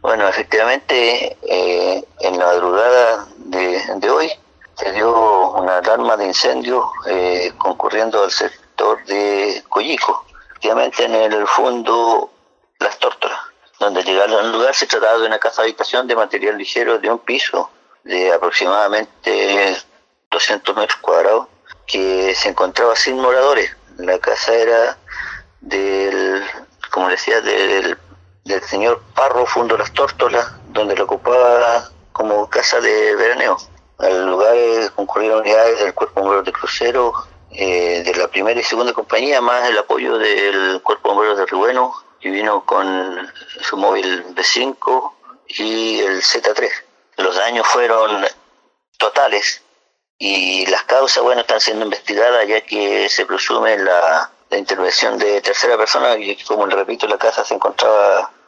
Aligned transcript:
Bueno, 0.00 0.26
efectivamente, 0.28 1.36
eh, 1.42 2.04
en 2.20 2.38
la 2.38 2.46
madrugada 2.46 3.26
de, 3.36 4.10
hoy 4.10 4.32
se 4.74 4.92
dio 4.92 5.50
una 5.50 5.76
alarma 5.76 6.16
de 6.16 6.24
incendio 6.24 6.90
eh, 7.06 7.52
concurriendo 7.58 8.24
al 8.24 8.30
sector 8.30 9.04
de 9.04 9.62
Coyico, 9.68 10.24
efectivamente 10.52 11.04
en 11.04 11.14
el 11.14 11.46
fondo 11.46 12.30
Las 12.78 12.98
Tórtolas, 12.98 13.38
donde 13.78 14.02
llegaron 14.02 14.46
al 14.46 14.52
lugar 14.52 14.74
se 14.74 14.86
trataba 14.86 15.18
de 15.18 15.26
una 15.26 15.38
casa 15.38 15.62
habitación 15.62 16.06
de 16.06 16.16
material 16.16 16.56
ligero 16.56 16.98
de 16.98 17.10
un 17.10 17.18
piso 17.18 17.70
de 18.02 18.32
aproximadamente 18.32 19.76
200 20.30 20.76
metros 20.76 20.98
cuadrados 21.02 21.46
que 21.86 22.34
se 22.34 22.48
encontraba 22.48 22.96
sin 22.96 23.16
moradores. 23.20 23.76
La 23.98 24.18
casa 24.18 24.54
era 24.54 24.96
del, 25.60 26.42
como 26.90 27.08
decía, 27.10 27.42
del 27.42 27.98
del 28.44 28.62
señor 28.62 29.02
Parro 29.14 29.46
Fundo 29.46 29.76
Las 29.76 29.92
Tórtolas, 29.92 30.46
donde 30.68 30.96
lo 30.96 31.04
ocupaba 31.04 31.90
como 32.12 32.48
casa 32.48 32.80
de 32.80 33.14
veraneo. 33.16 33.56
Al 33.98 34.26
lugar 34.26 34.56
concurrieron 34.94 35.40
unidades 35.40 35.80
del 35.80 35.94
Cuerpo 35.94 36.20
Bombero 36.22 36.42
de 36.42 36.52
Crucero, 36.52 37.12
eh, 37.50 38.02
de 38.04 38.14
la 38.14 38.28
primera 38.28 38.58
y 38.58 38.64
segunda 38.64 38.92
compañía, 38.92 39.40
más 39.40 39.68
el 39.68 39.78
apoyo 39.78 40.18
del 40.18 40.80
Cuerpo 40.82 41.10
Bombero 41.10 41.36
de 41.36 41.46
Ribueno, 41.46 41.92
que 42.20 42.30
vino 42.30 42.64
con 42.64 43.30
su 43.60 43.76
móvil 43.76 44.24
B5 44.34 45.12
y 45.48 46.00
el 46.00 46.22
Z3. 46.22 46.70
Los 47.16 47.36
daños 47.36 47.66
fueron 47.66 48.24
totales 48.98 49.62
y 50.18 50.66
las 50.66 50.84
causas, 50.84 51.22
bueno, 51.22 51.40
están 51.40 51.60
siendo 51.60 51.84
investigadas 51.84 52.46
ya 52.46 52.60
que 52.60 53.08
se 53.08 53.24
presume 53.26 53.78
la, 53.78 54.30
la 54.50 54.58
intervención 54.58 55.16
de 55.18 55.40
tercera 55.40 55.76
persona, 55.76 56.16
y 56.16 56.36
como 56.44 56.66
le 56.66 56.76
repito, 56.76 57.06
la 57.06 57.18
casa 57.18 57.44
se 57.44 57.54
encontraba 57.54 58.30